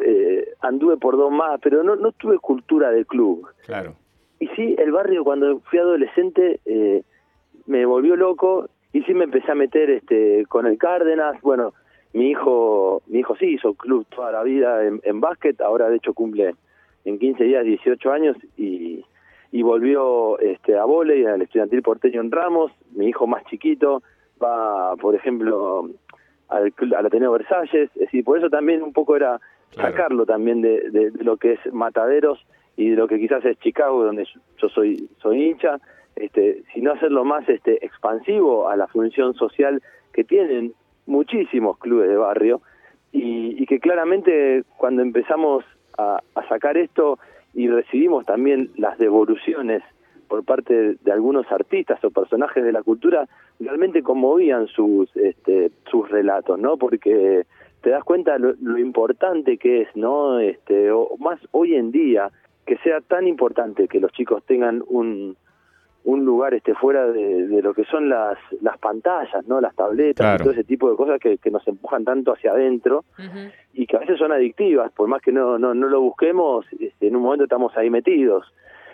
eh, 0.04 0.48
anduve 0.62 0.98
por 0.98 1.18
dos 1.18 1.32
más, 1.32 1.60
pero 1.62 1.84
no, 1.84 1.96
no 1.96 2.12
tuve 2.12 2.38
cultura 2.40 2.92
de 2.92 3.06
club. 3.06 3.48
Claro. 3.66 3.96
Y 4.40 4.48
sí, 4.50 4.76
el 4.78 4.92
barrio 4.92 5.24
cuando 5.24 5.60
fui 5.62 5.80
adolescente 5.80 6.60
eh, 6.66 7.04
me 7.66 7.86
volvió 7.86 8.16
loco 8.16 8.70
y 8.94 9.02
sí 9.04 9.14
me 9.14 9.26
empecé 9.26 9.52
a 9.52 9.56
meter 9.56 9.90
este 9.90 10.46
con 10.48 10.66
el 10.66 10.78
Cárdenas. 10.78 11.42
Bueno, 11.42 11.74
mi 12.14 12.30
hijo 12.30 13.02
mi 13.08 13.20
hijo 13.20 13.36
sí 13.36 13.48
hizo 13.48 13.74
club 13.74 14.06
toda 14.16 14.32
la 14.32 14.44
vida 14.44 14.86
en, 14.86 15.02
en 15.04 15.20
básquet, 15.20 15.60
ahora 15.62 15.90
de 15.90 15.98
hecho 15.98 16.14
cumple 16.14 16.56
en 17.06 17.20
15 17.20 17.44
días 17.44 17.66
18 17.66 18.12
años 18.12 18.38
y, 18.58 19.04
y 19.60 19.62
volvió 19.62 20.40
este 20.40 20.78
a 20.78 20.86
volei 20.86 21.26
al 21.26 21.42
estudiantil 21.42 21.82
porteño 21.82 22.22
en 22.22 22.32
Ramos. 22.32 22.72
Mi 22.96 23.08
hijo 23.10 23.28
más 23.28 23.44
chiquito 23.50 24.02
va, 24.42 24.96
por 24.96 25.16
ejemplo, 25.16 25.90
al, 26.48 26.74
al 26.98 27.06
Ateneo 27.06 27.34
Versalles. 27.34 27.90
Es 27.96 28.00
decir, 28.06 28.24
por 28.24 28.38
eso 28.38 28.50
también 28.50 28.82
un 28.82 28.94
poco 28.94 29.18
era 29.18 29.40
Claro. 29.72 29.92
sacarlo 29.92 30.26
también 30.26 30.62
de, 30.62 30.90
de- 30.90 31.12
de 31.12 31.24
lo 31.24 31.36
que 31.38 31.54
es 31.54 31.60
Mataderos 31.74 32.40
y 32.78 32.90
de 32.92 32.96
lo 32.96 33.08
que 33.10 33.20
quizás 33.20 33.44
es 33.46 33.60
Chicago, 33.60 34.04
donde 34.04 34.24
yo- 34.26 34.40
yo 34.62 34.70
soy 34.70 35.10
soy 35.22 35.44
hincha, 35.44 35.78
este, 36.16 36.64
sino 36.74 36.94
hacerlo 36.94 37.24
más 37.26 37.48
este 37.50 37.86
expansivo 37.86 38.70
a 38.70 38.76
la 38.78 38.88
función 38.88 39.34
social 39.36 39.84
que 40.14 40.24
tienen 40.24 40.74
muchísimos 41.06 41.78
clubes 41.80 42.08
de 42.10 42.16
barrio 42.16 42.62
y, 43.12 43.62
y 43.62 43.66
que 43.68 43.80
claramente 43.80 44.64
cuando 44.78 45.02
empezamos 45.04 45.64
a, 45.98 46.20
a 46.34 46.48
sacar 46.48 46.78
esto 46.78 47.20
y 47.54 47.68
recibimos 47.68 48.26
también 48.26 48.72
las 48.76 48.98
devoluciones 48.98 49.84
por 50.28 50.46
parte 50.46 50.98
de, 51.02 51.12
algunos 51.12 51.52
artistas 51.52 52.04
o 52.04 52.12
personajes 52.12 52.64
de 52.64 52.72
la 52.72 52.84
cultura, 52.84 53.28
realmente 53.60 54.04
conmovían 54.04 54.68
sus 54.68 55.10
este, 55.18 55.72
sus 55.90 56.08
relatos, 56.10 56.60
¿no? 56.60 56.78
Porque 56.78 57.46
te 57.82 57.90
das 57.90 58.04
cuenta 58.04 58.38
lo, 58.38 58.54
lo 58.62 58.78
importante 58.78 59.58
que 59.58 59.82
es, 59.82 59.96
¿no? 59.96 60.40
Este, 60.40 60.92
o 60.92 61.18
más 61.18 61.40
hoy 61.52 61.76
en 61.76 61.92
día 61.92 62.30
que 62.66 62.78
sea 62.78 63.02
tan 63.02 63.28
importante 63.28 63.88
que 63.88 64.00
los 64.00 64.12
chicos 64.12 64.44
tengan 64.46 64.84
un 64.88 65.36
un 66.06 66.24
lugar 66.26 66.54
este 66.54 66.74
fuera 66.76 67.06
de, 67.12 67.48
de 67.48 67.62
lo 67.62 67.74
que 67.74 67.84
son 67.86 68.08
las 68.10 68.38
las 68.62 68.78
pantallas, 68.78 69.46
¿no? 69.48 69.60
Las 69.62 69.76
tabletas 69.76 70.16
Claro. 70.26 70.36
y 70.42 70.44
todo 70.44 70.54
ese 70.54 70.64
tipo 70.64 70.90
de 70.90 70.96
cosas 70.96 71.20
que, 71.20 71.38
que 71.38 71.52
nos 71.52 71.68
empujan 71.68 72.06
tanto 72.06 72.32
hacia 72.34 72.52
adentro 72.52 73.04
y 73.74 73.86
que 73.86 73.98
a 73.98 74.00
veces 74.00 74.18
son 74.18 74.32
adictivas, 74.32 74.92
por 74.94 75.08
más 75.08 75.22
que 75.22 75.32
no, 75.32 75.60
no, 75.60 75.74
no 75.74 75.88
lo 75.88 76.02
busquemos, 76.02 76.66
este, 76.80 77.08
en 77.08 77.16
un 77.18 77.24
momento 77.24 77.44
estamos 77.44 77.76
ahí 77.78 77.90
metidos. 77.90 78.46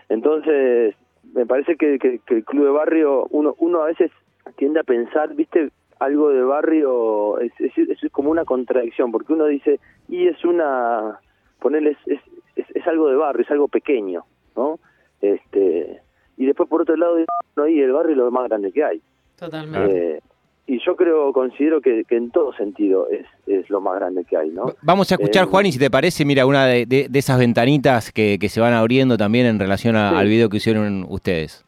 Entonces, 0.10 0.96
me 1.34 1.46
parece 1.46 1.76
que, 1.76 2.00
que- 2.00 2.20
que 2.26 2.36
el 2.36 2.44
club 2.46 2.66
de 2.66 2.72
barrio, 2.72 3.28
uno, 3.32 3.56
uno 3.60 3.82
a 3.84 3.88
veces 3.88 4.12
tiende 4.58 4.80
a 4.80 4.84
pensar, 4.84 5.34
viste, 5.36 5.70
algo 6.00 6.30
de 6.30 6.44
barrio 6.44 7.40
es, 7.40 7.52
es, 7.60 7.72
es 7.78 8.12
como 8.12 8.30
una 8.32 8.46
contradicción, 8.46 9.12
porque 9.12 9.34
uno 9.34 9.46
dice, 9.46 9.80
y 10.08 10.28
es 10.28 10.44
una, 10.46 11.20
ponerle, 11.60 11.92
es, 11.92 11.98
es, 12.08 12.20
es, 12.56 12.76
es 12.76 12.88
algo 12.88 13.10
de 13.10 13.16
barrio, 13.16 13.44
es 13.44 13.52
algo 13.52 13.68
pequeño, 13.68 14.24
¿no? 14.56 14.80
Este, 15.22 16.02
y 16.38 16.46
después 16.46 16.68
por 16.70 16.82
otro 16.82 16.96
lado, 16.96 17.18
no, 17.56 17.68
y 17.68 17.80
el 17.80 17.92
barrio 17.92 18.12
es 18.12 18.18
lo 18.18 18.32
más 18.32 18.48
grande 18.50 18.72
que 18.72 18.84
hay. 18.84 19.02
Totalmente. 19.38 20.16
Eh, 20.18 20.20
y 20.68 20.80
yo 20.84 20.96
creo, 20.96 21.32
considero 21.32 21.80
que, 21.80 22.04
que 22.06 22.18
en 22.18 22.32
todo 22.32 22.52
sentido 22.54 23.08
es, 23.10 23.26
es 23.46 23.70
lo 23.70 23.82
más 23.82 23.96
grande 24.00 24.26
que 24.26 24.36
hay, 24.36 24.50
¿no? 24.50 24.66
Vamos 24.82 25.12
a 25.12 25.16
escuchar, 25.16 25.44
Eh, 25.44 25.48
Juan, 25.48 25.66
y 25.68 25.72
si 25.72 25.78
te 25.78 25.92
parece, 25.92 26.26
mira, 26.26 26.46
una 26.48 26.66
de, 26.66 26.86
de- 26.88 27.08
de 27.08 27.20
esas 27.20 27.38
ventanitas 27.38 28.12
que, 28.12 28.38
que 28.40 28.50
se 28.50 28.60
van 28.62 28.74
abriendo 28.74 29.16
también 29.16 29.46
en 29.46 29.60
relación 29.60 29.96
a- 29.96 30.10
Sí. 30.10 30.16
al 30.16 30.28
video 30.28 30.50
que 30.50 30.58
hicieron 30.58 31.06
ustedes. 31.08 31.64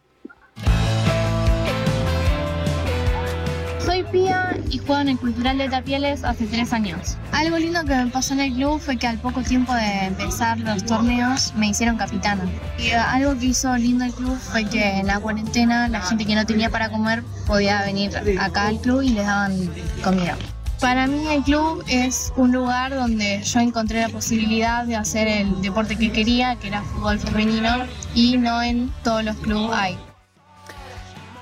Y 4.69 4.77
juego 4.79 5.01
en 5.01 5.09
el 5.09 5.17
Cultural 5.17 5.57
de 5.57 5.69
Tapieles 5.69 6.23
hace 6.23 6.45
tres 6.47 6.73
años. 6.73 7.17
Algo 7.31 7.57
lindo 7.57 7.83
que 7.85 7.95
me 7.95 8.07
pasó 8.07 8.33
en 8.33 8.41
el 8.41 8.53
club 8.53 8.79
fue 8.79 8.97
que 8.97 9.07
al 9.07 9.17
poco 9.17 9.41
tiempo 9.41 9.73
de 9.73 10.05
empezar 10.05 10.59
los 10.59 10.85
torneos 10.85 11.53
me 11.55 11.67
hicieron 11.69 11.97
capitana. 11.97 12.43
Y 12.77 12.87
eh, 12.87 12.95
algo 12.95 13.37
que 13.37 13.47
hizo 13.47 13.75
lindo 13.77 14.05
el 14.05 14.13
club 14.13 14.37
fue 14.37 14.65
que 14.65 14.99
en 14.99 15.07
la 15.07 15.19
cuarentena 15.19 15.87
la 15.87 16.01
gente 16.01 16.25
que 16.25 16.35
no 16.35 16.45
tenía 16.45 16.69
para 16.69 16.89
comer 16.89 17.23
podía 17.45 17.81
venir 17.83 18.11
acá 18.39 18.67
al 18.67 18.79
club 18.79 19.01
y 19.01 19.09
les 19.09 19.25
daban 19.25 19.69
comida. 20.03 20.37
Para 20.79 21.07
mí 21.07 21.27
el 21.27 21.41
club 21.41 21.83
es 21.87 22.31
un 22.35 22.51
lugar 22.51 22.93
donde 22.93 23.41
yo 23.41 23.59
encontré 23.59 24.01
la 24.01 24.09
posibilidad 24.09 24.85
de 24.85 24.95
hacer 24.95 25.27
el 25.27 25.61
deporte 25.61 25.95
que 25.95 26.11
quería, 26.11 26.55
que 26.55 26.67
era 26.67 26.83
fútbol 26.83 27.17
femenino, 27.19 27.85
y 28.13 28.37
no 28.37 28.61
en 28.61 28.93
todos 29.03 29.23
los 29.23 29.35
clubes 29.37 29.75
hay. 29.75 29.97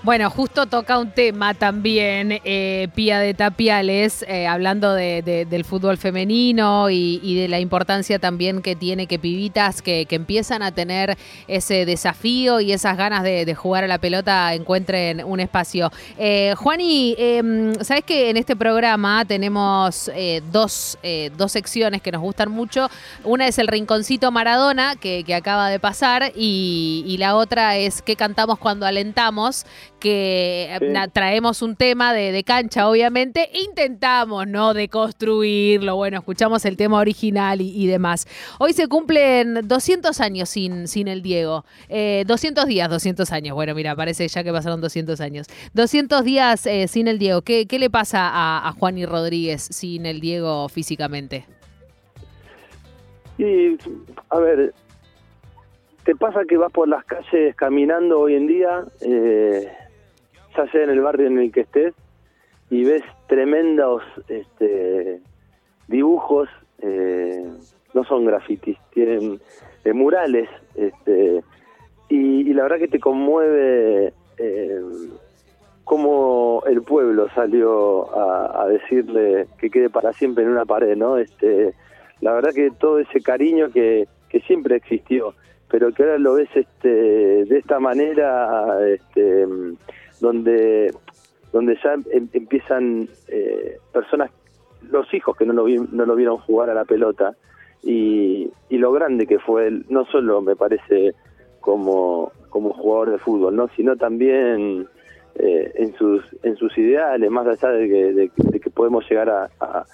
Bueno, 0.05 0.29
justo 0.29 0.67
toca 0.67 0.99
un 0.99 1.09
tema 1.09 1.55
también, 1.55 2.39
eh, 2.45 2.89
Pía 2.93 3.17
de 3.17 3.33
Tapiales, 3.33 4.23
eh, 4.27 4.45
hablando 4.45 4.93
de- 4.93 5.23
de- 5.23 5.45
del 5.45 5.65
fútbol 5.65 5.97
femenino 5.97 6.91
y, 6.91 7.35
de 7.35 7.47
la 7.47 7.59
importancia 7.59 8.19
también 8.19 8.61
que 8.61 8.75
tiene 8.75 9.07
que 9.07 9.17
pibitas 9.17 9.81
que, 9.81 10.05
empiezan 10.11 10.61
a 10.61 10.71
tener 10.71 11.17
ese 11.47 11.87
desafío 11.87 12.59
y 12.61 12.71
esas 12.71 12.97
ganas 12.97 13.23
de, 13.23 13.55
jugar 13.55 13.83
a 13.83 13.87
la 13.87 13.97
pelota 13.97 14.53
encuentren 14.53 15.23
un 15.25 15.39
espacio. 15.39 15.91
Eh, 16.19 16.53
Juani, 16.55 17.15
eh, 17.17 17.73
sabes 17.81 18.03
que 18.03 18.29
en 18.29 18.37
este 18.37 18.55
programa 18.55 19.25
tenemos 19.25 20.11
eh, 20.13 20.43
dos, 20.51 20.99
eh, 21.01 21.31
dos 21.35 21.51
secciones 21.51 22.03
que 22.03 22.11
nos 22.11 22.21
gustan 22.21 22.51
mucho. 22.51 22.89
Una 23.23 23.47
es 23.47 23.57
el 23.57 23.67
Rinconcito 23.67 24.29
Maradona, 24.31 24.95
que, 24.97 25.23
que 25.23 25.33
acaba 25.33 25.69
de 25.69 25.79
pasar, 25.79 26.31
y, 26.35 27.03
y 27.07 27.17
la 27.17 27.35
otra 27.35 27.75
es 27.77 28.03
¿Qué 28.03 28.15
cantamos 28.15 28.59
cuando 28.59 28.85
alentamos? 28.85 29.65
Que 29.99 30.67
eh, 30.71 30.77
Sí. 30.79 30.85
na- 30.89 31.07
traemos 31.07 31.61
un 31.61 31.75
tema 31.75 32.13
de, 32.13 32.31
de 32.31 32.43
cancha, 32.43 32.89
obviamente, 32.89 33.49
e 33.53 33.61
intentamos, 33.63 34.47
¿no? 34.47 34.73
De 34.73 34.87
construirlo, 34.89 35.95
bueno, 35.95 36.17
escuchamos 36.19 36.65
el 36.65 36.77
tema 36.77 36.99
original 36.99 37.61
y, 37.61 37.69
y 37.75 37.87
demás. 37.87 38.27
Hoy 38.59 38.73
se 38.73 38.87
cumplen 38.87 39.67
200 39.67 40.19
años 40.21 40.49
sin, 40.49 40.87
sin 40.87 41.07
el 41.07 41.21
Diego. 41.21 41.65
Eh, 41.89 42.23
200 42.27 42.65
días, 42.67 42.89
200 42.89 43.31
años. 43.31 43.55
Bueno, 43.55 43.73
mira, 43.75 43.95
parece 43.95 44.27
ya 44.27 44.43
que 44.43 44.51
pasaron 44.51 44.81
200 44.81 45.19
años. 45.21 45.47
200 45.73 46.23
días 46.23 46.65
eh, 46.65 46.87
sin 46.87 47.07
el 47.07 47.17
Diego. 47.19 47.41
¿Qué, 47.41 47.65
qué 47.67 47.79
le 47.79 47.89
pasa 47.89 48.29
a, 48.29 48.67
a 48.67 48.71
Juan 48.73 48.97
y 48.97 49.05
Rodríguez 49.05 49.61
sin 49.63 50.05
el 50.05 50.19
Diego 50.19 50.69
físicamente? 50.69 51.45
Y, 53.37 53.77
a 54.29 54.39
ver, 54.39 54.73
¿te 56.05 56.15
pasa 56.15 56.41
que 56.47 56.55
vas 56.57 56.71
por 56.71 56.87
las 56.87 57.03
calles 57.05 57.55
caminando 57.55 58.19
hoy 58.19 58.35
en 58.35 58.47
día, 58.47 58.83
eh, 59.01 59.67
ya 60.55 60.71
sea 60.71 60.83
en 60.83 60.89
el 60.89 61.01
barrio 61.01 61.27
en 61.27 61.39
el 61.39 61.51
que 61.51 61.61
estés, 61.61 61.93
y 62.69 62.83
ves 62.83 63.03
tremendos 63.27 64.03
este, 64.27 65.21
dibujos, 65.87 66.49
eh, 66.81 67.45
no 67.93 68.03
son 68.03 68.25
grafitis, 68.25 68.77
tienen 68.91 69.39
eh, 69.83 69.93
murales, 69.93 70.49
este, 70.75 71.43
y, 72.09 72.53
la 72.53 72.63
verdad 72.63 72.79
que 72.79 72.87
te 72.87 72.99
conmueve 72.99 74.13
eh, 74.37 74.81
cómo 75.83 76.63
el 76.67 76.81
pueblo 76.83 77.27
salió 77.33 78.15
a, 78.15 78.63
a 78.63 78.67
decirle 78.67 79.47
que 79.57 79.69
quede 79.69 79.89
para 79.89 80.13
siempre 80.13 80.43
en 80.43 80.51
una 80.51 80.65
pared, 80.65 80.95
¿no? 80.95 81.17
Este, 81.17 81.73
la 82.21 82.33
verdad 82.33 82.51
que 82.53 82.71
todo 82.71 82.99
ese 82.99 83.21
cariño 83.21 83.69
que, 83.71 84.07
que 84.29 84.39
siempre 84.41 84.77
existió, 84.77 85.33
pero 85.69 85.91
que 85.93 86.03
ahora 86.03 86.17
lo 86.17 86.35
ves 86.35 86.49
este, 86.55 86.87
de 87.45 87.57
esta 87.57 87.79
manera, 87.79 88.77
este, 88.87 89.45
donde, 90.19 90.93
donde 91.51 91.77
ya 91.83 91.93
em- 92.11 92.29
empiezan 92.33 93.07
eh, 93.27 93.77
personas, 93.93 94.31
los 94.89 95.11
hijos 95.13 95.35
que 95.37 95.45
no 95.45 95.53
lo, 95.53 95.63
vi- 95.65 95.87
no 95.91 96.05
lo 96.05 96.15
vieron 96.15 96.37
jugar 96.37 96.69
a 96.69 96.73
la 96.73 96.85
pelota, 96.85 97.35
y, 97.83 98.49
y 98.69 98.77
lo 98.77 98.91
grande 98.91 99.27
que 99.27 99.39
fue 99.39 99.67
él, 99.67 99.85
no 99.89 100.05
solo 100.05 100.41
me 100.41 100.55
parece 100.55 101.13
como, 101.59 102.31
como 102.49 102.73
jugador 102.73 103.11
de 103.11 103.17
fútbol, 103.19 103.55
¿no? 103.55 103.67
sino 103.75 103.95
también 103.95 104.87
eh, 105.35 105.71
en 105.75 105.93
sus 105.95 106.23
en 106.43 106.55
sus 106.55 106.75
ideales, 106.77 107.29
más 107.29 107.45
allá 107.47 107.69
de 107.73 107.87
que, 107.89 108.13
de- 108.13 108.31
de 108.37 108.59
que 108.59 108.69
podemos 108.69 109.07
llegar 109.09 109.29
a, 109.29 109.49
a- 109.59 109.85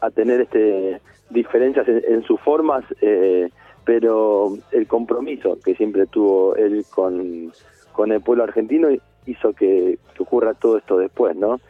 a 0.00 0.10
tener 0.10 0.40
este 0.42 1.00
diferencias 1.30 1.86
en, 1.88 2.02
en 2.08 2.22
sus 2.22 2.40
formas, 2.40 2.84
eh, 3.02 3.50
pero 3.84 4.56
el 4.72 4.86
compromiso 4.86 5.58
que 5.64 5.74
siempre 5.74 6.06
tuvo 6.06 6.54
él 6.56 6.84
con, 6.94 7.52
con 7.92 8.12
el 8.12 8.20
pueblo 8.22 8.44
argentino 8.44 8.88
hizo 9.30 9.52
que, 9.52 9.98
ocurra 10.22 10.54
todo 10.54 10.78
esto 10.78 10.98
después, 10.98 11.36
¿no? 11.36 11.60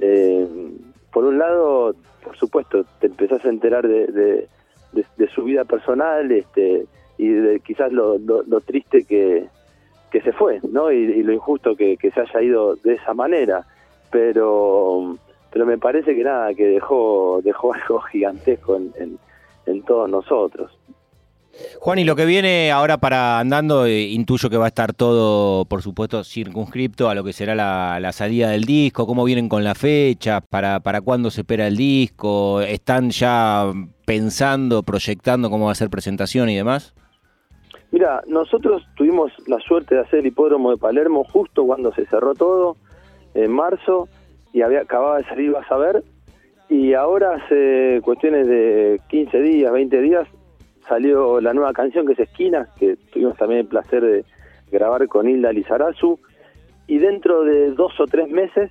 Eh, 0.00 0.46
por 1.12 1.24
un 1.24 1.38
lado, 1.38 1.94
por 2.24 2.36
supuesto, 2.36 2.84
te 3.00 3.06
empezás 3.08 3.44
a 3.44 3.48
enterar 3.48 3.86
de, 3.86 4.06
de- 4.06 4.48
su 5.28 5.44
vida 5.44 5.64
personal 5.64 6.30
este, 6.32 6.86
y 7.18 7.28
de 7.28 7.60
quizás 7.60 7.92
lo, 7.92 8.18
lo- 8.18 8.42
triste 8.60 9.04
que, 9.04 9.46
que 10.10 10.20
se 10.22 10.32
fue, 10.32 10.60
¿no? 10.70 10.90
Y, 10.92 11.22
lo 11.22 11.32
injusto 11.32 11.76
que, 11.76 11.96
se 12.10 12.20
haya 12.20 12.42
ido 12.42 12.76
de 12.76 12.94
esa 12.94 13.14
manera. 13.14 13.66
Pero 14.10 15.16
pero 15.50 15.66
me 15.66 15.78
parece 15.78 16.14
que 16.14 16.24
nada, 16.24 16.54
que 16.54 16.66
dejó 16.66 17.40
dejó 17.42 17.72
algo 17.74 18.00
gigantesco 18.00 18.76
en, 18.76 19.18
en 19.66 19.82
todos 19.82 20.08
nosotros. 20.08 20.77
Juan, 21.80 21.98
y 21.98 22.04
lo 22.04 22.16
que 22.16 22.24
viene 22.24 22.70
ahora 22.70 22.98
para 22.98 23.38
andando, 23.38 23.86
eh, 23.86 24.02
intuyo 24.02 24.50
que 24.50 24.56
va 24.56 24.66
a 24.66 24.68
estar 24.68 24.92
todo, 24.92 25.64
por 25.64 25.82
supuesto, 25.82 26.24
circunscripto 26.24 27.08
a 27.08 27.14
lo 27.14 27.24
que 27.24 27.32
será 27.32 27.54
la, 27.54 27.98
la 28.00 28.12
salida 28.12 28.50
del 28.50 28.64
disco, 28.64 29.06
cómo 29.06 29.24
vienen 29.24 29.48
con 29.48 29.64
la 29.64 29.74
fecha, 29.74 30.40
para, 30.40 30.80
para 30.80 31.00
cuándo 31.00 31.30
se 31.30 31.42
espera 31.42 31.66
el 31.66 31.76
disco, 31.76 32.60
están 32.60 33.10
ya 33.10 33.72
pensando, 34.06 34.82
proyectando 34.82 35.50
cómo 35.50 35.66
va 35.66 35.72
a 35.72 35.76
ser 35.76 35.90
presentación 35.90 36.48
y 36.48 36.56
demás. 36.56 36.94
Mira, 37.90 38.22
nosotros 38.26 38.82
tuvimos 38.96 39.32
la 39.46 39.58
suerte 39.60 39.94
de 39.94 40.02
hacer 40.02 40.20
el 40.20 40.26
hipódromo 40.26 40.70
de 40.70 40.76
Palermo 40.76 41.24
justo 41.24 41.64
cuando 41.64 41.92
se 41.92 42.06
cerró 42.06 42.34
todo, 42.34 42.76
en 43.34 43.50
marzo, 43.50 44.08
y 44.52 44.62
había 44.62 44.80
acababa 44.80 45.18
de 45.18 45.24
salir 45.24 45.52
Vas 45.52 45.70
a 45.70 45.76
ver, 45.76 46.04
y 46.68 46.92
ahora 46.92 47.36
hace 47.36 48.00
cuestiones 48.02 48.46
de 48.46 49.00
15 49.08 49.40
días, 49.40 49.72
20 49.72 50.00
días, 50.02 50.28
salió 50.88 51.40
la 51.40 51.52
nueva 51.52 51.72
canción 51.72 52.06
que 52.06 52.14
es 52.14 52.20
Esquinas, 52.20 52.68
que 52.78 52.96
tuvimos 53.12 53.36
también 53.36 53.60
el 53.60 53.66
placer 53.66 54.02
de 54.02 54.24
grabar 54.70 55.06
con 55.08 55.28
Hilda 55.28 55.52
Lizarazu, 55.52 56.18
y 56.86 56.98
dentro 56.98 57.44
de 57.44 57.72
dos 57.72 57.98
o 58.00 58.06
tres 58.06 58.28
meses 58.28 58.70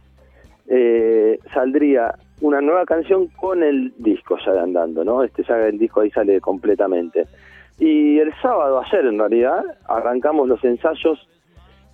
eh, 0.68 1.40
saldría 1.54 2.16
una 2.42 2.62
nueva 2.62 2.86
canción 2.86 3.28
con 3.28 3.64
el 3.64 3.94
disco 3.98 4.38
ya 4.46 4.54
de 4.54 4.60
andando, 4.60 5.04
¿no? 5.04 5.24
Este 5.24 5.44
ya 5.44 5.58
el 5.68 5.78
disco 5.78 6.02
ahí 6.02 6.12
sale 6.12 6.42
completamente. 6.42 7.26
Y 7.80 8.18
el 8.20 8.34
sábado, 8.42 8.82
ayer 8.82 9.06
en 9.06 9.20
realidad, 9.20 9.64
arrancamos 9.88 10.48
los 10.48 10.64
ensayos 10.64 11.28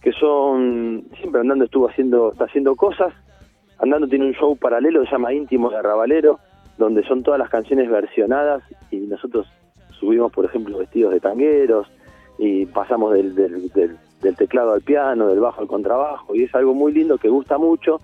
que 0.01 0.12
son, 0.13 1.06
siempre 1.20 1.42
Andando 1.42 1.65
estuvo 1.65 1.89
haciendo, 1.89 2.32
está 2.32 2.46
haciendo 2.46 2.75
cosas, 2.75 3.13
Andando 3.80 4.08
tiene 4.08 4.25
un 4.25 4.34
show 4.34 4.56
paralelo 4.56 5.02
que 5.02 5.08
se 5.08 5.12
llama 5.13 5.34
Íntimo 5.34 5.69
de 5.69 5.78
Arrabalero, 5.78 6.39
donde 6.78 7.04
son 7.04 7.24
todas 7.24 7.39
las 7.39 7.50
canciones 7.50 7.89
versionadas 7.89 8.63
y 8.91 8.98
nosotros 8.98 9.48
subimos, 10.04 10.32
por 10.32 10.46
ejemplo, 10.46 10.78
vestidos 10.78 11.13
de 11.13 11.20
tangueros 11.22 11.88
y 12.38 12.66
pasamos 12.66 13.13
del, 13.13 13.34
del, 13.36 13.70
del- 13.70 13.98
del 14.22 14.36
teclado 14.38 14.72
al 14.74 14.82
piano, 14.82 15.28
del 15.28 15.39
bajo 15.42 15.60
al 15.62 15.68
contrabajo 15.68 16.34
y 16.36 16.44
es 16.44 16.56
algo 16.56 16.74
muy 16.74 16.94
lindo 16.94 17.18
que 17.18 17.28
gusta 17.28 17.58
mucho, 17.58 18.00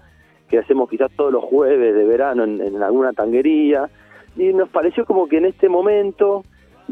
que 0.50 0.58
hacemos 0.60 0.90
quizás 0.90 1.10
todos 1.16 1.32
los 1.32 1.44
jueves 1.46 1.96
de 1.96 2.04
verano 2.06 2.44
en, 2.44 2.60
en 2.62 2.84
alguna 2.84 3.14
tanguería 3.14 3.90
y 4.36 4.52
nos 4.54 4.68
pareció 4.70 5.06
como 5.06 5.28
que 5.28 5.38
en 5.38 5.46
este 5.46 5.70
momento 5.70 6.44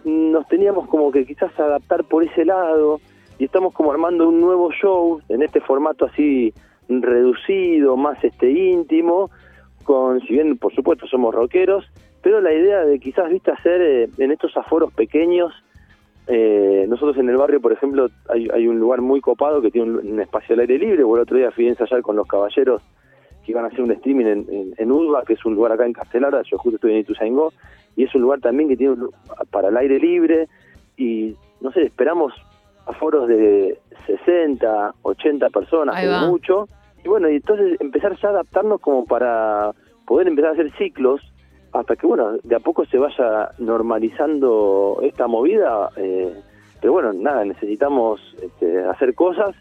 nos 0.06 0.48
teníamos 0.48 0.88
como 0.88 1.12
que 1.12 1.26
quizás 1.26 1.52
adaptar 1.60 2.06
por 2.06 2.24
ese 2.24 2.46
lado 2.46 3.02
y 3.38 3.46
estamos 3.46 3.74
como 3.74 3.92
armando 3.92 4.30
un 4.30 4.40
nuevo 4.40 4.72
show 4.72 5.20
en 5.28 5.42
este 5.42 5.60
formato 5.60 6.06
así 6.06 6.54
reducido, 6.88 7.98
más 7.98 8.24
este 8.24 8.50
íntimo, 8.52 9.30
con 9.88 10.20
si 10.22 10.34
bien 10.34 10.58
por 10.58 10.76
supuesto 10.76 11.08
somos 11.08 11.34
rockeros, 11.34 11.86
pero 12.22 12.42
la 12.42 12.54
idea 12.54 12.86
de 12.86 13.00
quizás 13.00 13.30
viste 13.30 13.52
hacer 13.52 13.82
eh, 13.82 14.10
en 14.18 14.32
estos 14.32 14.56
aforos 14.58 14.94
pequeños 14.94 15.54
eh, 16.28 16.86
nosotros 16.90 17.18
en 17.18 17.30
el 17.30 17.38
barrio, 17.38 17.62
por 17.62 17.72
ejemplo, 17.72 18.10
hay, 18.28 18.50
hay 18.54 18.68
un 18.68 18.80
lugar 18.80 19.00
muy 19.00 19.22
copado 19.22 19.62
que 19.62 19.72
tiene 19.72 19.92
un, 19.92 20.12
un 20.12 20.20
espacio 20.20 20.54
al 20.54 20.60
aire 20.60 20.78
libre. 20.78 21.04
O 21.04 21.16
el 21.16 21.22
otro 21.22 21.38
día 21.38 21.52
fui 21.52 21.68
a 21.68 21.70
ensayar 21.70 22.02
con 22.02 22.18
los 22.18 22.28
caballeros 22.28 22.84
que 23.46 23.54
iban 23.54 23.64
a 23.64 23.70
hacer 23.70 23.82
un 23.82 23.92
streaming 23.92 24.26
en, 24.26 24.46
en, 24.52 24.74
en 24.78 24.92
Urba, 24.92 25.24
que 25.26 25.34
es 25.34 25.46
un 25.46 25.56
lugar 25.56 25.72
acá 25.72 25.86
en 25.86 25.94
Castelara. 25.94 26.42
Yo 26.44 26.58
justo 26.58 26.76
estoy 26.76 26.92
en 26.92 26.98
Ituzaingó. 27.00 27.54
Y 27.96 28.04
es 28.04 28.14
un 28.14 28.24
lugar 28.24 28.42
también 28.42 28.68
que 28.68 28.76
tiene 28.76 28.94
un 28.94 29.10
para 29.50 29.70
el 29.70 29.78
aire 29.78 30.00
libre. 30.00 30.50
Y 30.98 31.34
no 31.62 31.72
sé, 31.72 31.84
esperamos 31.84 32.34
aforos 32.86 33.30
de 33.30 33.80
60, 34.06 34.96
80 35.02 35.50
personas, 35.50 36.28
mucho. 36.28 36.68
Y 37.08 37.10
bueno, 37.10 37.30
y 37.30 37.38
entonces 37.38 37.80
empezar 37.80 38.18
ya 38.20 38.28
a 38.28 38.32
adaptarnos 38.32 38.82
como 38.82 39.06
para 39.06 39.72
poder 40.06 40.28
empezar 40.28 40.50
a 40.50 40.54
hacer 40.56 40.70
ciclos 40.78 41.22
hasta 41.72 41.96
que, 41.96 42.06
bueno, 42.06 42.34
de 42.44 42.54
a 42.54 42.60
poco 42.60 42.86
se 42.86 42.98
vaya 42.98 43.52
normalizando 43.60 45.00
esta 45.02 45.26
movida. 45.26 45.90
eh, 45.96 46.34
pero 46.82 46.92
bueno, 46.92 47.14
nada, 47.14 47.46
necesitamos 47.46 48.20
este, 48.42 48.84
hacer 48.84 49.16
cosas 49.16 49.56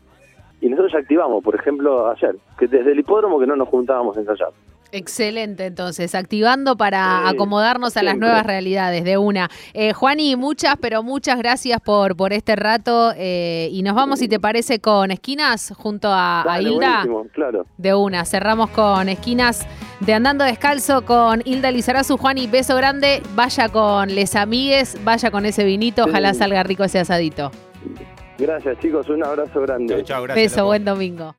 y 0.60 0.68
nosotros 0.68 0.94
ya 0.94 0.98
activamos, 0.98 1.44
por 1.44 1.54
ejemplo, 1.54 2.08
ayer, 2.10 2.34
que 2.58 2.66
desde 2.66 2.90
el 2.90 2.98
hipódromo 2.98 3.38
que 3.38 3.46
no 3.46 3.54
nos 3.54 3.68
juntábamos 3.68 4.16
a 4.16 4.20
ensayar. 4.22 4.50
Excelente, 4.96 5.66
entonces, 5.66 6.14
activando 6.14 6.76
para 6.76 7.22
Sí, 7.22 7.34
acomodarnos 7.34 7.96
a 7.96 8.02
las 8.02 8.16
nuevas 8.16 8.44
realidades 8.46 9.04
de 9.04 9.18
una. 9.18 9.48
Eh, 9.74 9.92
Juani, 9.92 10.36
muchas, 10.36 10.76
pero 10.80 11.02
muchas 11.02 11.38
gracias 11.38 11.80
por, 11.80 12.16
por 12.16 12.32
este 12.32 12.56
rato 12.56 13.12
eh, 13.16 13.68
y 13.72 13.82
nos 13.82 13.94
vamos, 13.94 14.18
si 14.18 14.28
te 14.28 14.40
parece, 14.40 14.80
con 14.80 15.10
esquinas 15.10 15.72
junto 15.76 16.08
a, 16.08 16.42
a 16.42 16.44
Dale, 16.44 16.70
Hilda. 16.70 17.04
claro. 17.32 17.66
De 17.76 17.94
una, 17.94 18.24
cerramos 18.24 18.70
con 18.70 19.08
esquinas 19.08 19.66
de 20.00 20.14
Andando 20.14 20.44
Descalzo 20.44 21.04
con 21.04 21.42
Hilda 21.44 21.70
Lizarazu. 21.70 22.16
Juani, 22.16 22.46
beso 22.46 22.76
grande, 22.76 23.22
vaya 23.34 23.68
con 23.68 24.14
les 24.14 24.34
amigues, 24.36 24.96
vaya 25.04 25.30
con 25.30 25.46
ese 25.46 25.64
vinito, 25.64 26.04
ojalá 26.04 26.32
Sí. 26.32 26.40
salga 26.40 26.62
rico 26.62 26.84
ese 26.84 26.98
asadito. 26.98 27.50
Gracias 28.38 28.78
chicos, 28.80 29.08
un 29.08 29.24
abrazo 29.24 29.60
grande. 29.62 29.94
Chao, 29.94 30.02
chao, 30.04 30.22
gracias. 30.24 30.44
Beso, 30.44 30.56
loco. 30.58 30.66
buen 30.68 30.84
domingo. 30.84 31.34